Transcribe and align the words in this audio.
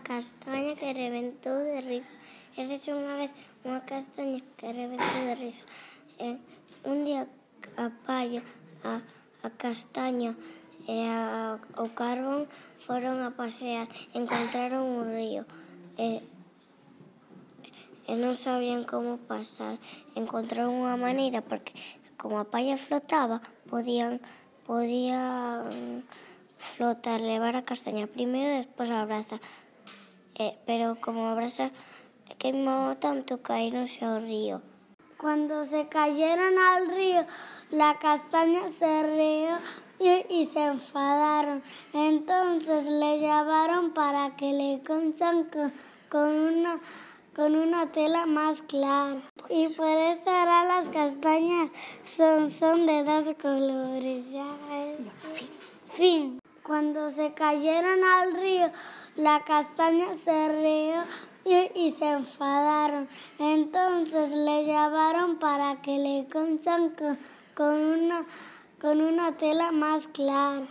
castaña 0.00 0.74
que 0.74 0.92
reventou 0.92 1.58
de 1.60 1.80
risa. 1.84 2.14
Érase 2.56 2.92
unha 2.92 3.20
vez 3.20 3.32
unha 3.64 3.80
castaña 3.84 4.40
que 4.56 4.68
reventou 4.72 5.20
de 5.28 5.34
risa. 5.36 5.64
E 6.16 6.40
un 6.88 7.04
día 7.04 7.28
a 7.76 7.88
palla, 8.06 8.42
a, 8.84 9.04
a 9.42 9.48
castaña 9.52 10.32
e 10.88 11.06
a, 11.06 11.58
o 11.78 11.86
carbón 11.92 12.48
foron 12.82 13.22
a 13.22 13.30
pasear. 13.36 13.86
Encontraron 14.14 14.82
un 14.82 15.04
río. 15.06 15.44
Eh, 15.98 16.20
e, 18.06 18.12
e 18.12 18.14
non 18.18 18.34
sabían 18.34 18.82
como 18.82 19.20
pasar. 19.20 19.78
Encontraron 20.18 20.74
unha 20.74 20.98
maneira 20.98 21.40
porque 21.44 21.76
como 22.18 22.38
a 22.38 22.46
palla 22.46 22.78
flotaba, 22.78 23.42
podían 23.66 24.22
podían 24.66 26.04
flotar, 26.62 27.20
levar 27.20 27.56
a 27.56 27.66
castaña 27.66 28.06
primeiro 28.06 28.54
e 28.54 28.62
despois 28.62 28.90
a 28.90 29.04
braza. 29.04 29.42
Eh, 30.34 30.56
pero 30.66 30.96
como 31.00 31.28
a 31.28 31.34
brasa 31.34 31.70
queimou 32.38 32.96
tanto, 32.96 33.38
caíronse 33.38 34.04
ao 34.04 34.18
río. 34.18 34.62
Cuando 35.18 35.62
se 35.62 35.86
cayeron 35.86 36.58
al 36.58 36.88
río, 36.88 37.24
la 37.70 37.98
castaña 37.98 38.68
se 38.68 39.02
rió 39.02 39.56
y, 40.00 40.34
y, 40.34 40.46
se 40.46 40.64
enfadaron. 40.64 41.62
Entonces 41.92 42.84
le 42.86 43.18
llevaron 43.18 43.92
para 43.92 44.34
que 44.36 44.52
le 44.52 44.82
consan 44.84 45.44
con, 45.44 45.72
con, 46.08 46.28
una, 46.28 46.80
con 47.36 47.54
una 47.54 47.92
tela 47.92 48.26
más 48.26 48.62
clara. 48.62 49.22
Y 49.48 49.68
por 49.68 49.96
eso 49.96 50.28
ahora 50.28 50.64
las 50.64 50.88
castañas 50.88 51.70
son, 52.04 52.50
son 52.50 52.86
de 52.86 53.04
dos 53.04 53.24
colores. 53.40 54.32
Ya, 54.32 54.56
fin. 55.32 55.48
fin. 55.92 56.31
Cuando 56.82 57.10
se 57.10 57.32
cayeron 57.32 58.02
al 58.02 58.34
río, 58.34 58.68
la 59.14 59.44
castaña 59.44 60.14
se 60.14 60.48
rió 60.48 61.04
y, 61.76 61.92
se 61.92 62.06
enfadaron. 62.06 63.06
Entonces 63.38 64.30
le 64.30 64.64
llevaron 64.64 65.36
para 65.36 65.80
que 65.80 65.96
le 65.98 66.26
consan 66.28 66.90
con, 66.90 67.16
con, 67.54 67.76
una, 67.76 68.24
con 68.80 69.00
una 69.00 69.36
tela 69.36 69.70
más 69.70 70.08
clara. 70.08 70.66